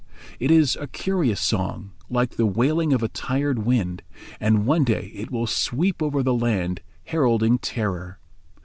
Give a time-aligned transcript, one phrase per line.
[0.39, 4.01] It is a curious song, like the wailing of a tired wind,
[4.39, 8.17] and one day it will sweep over the land heralding terror.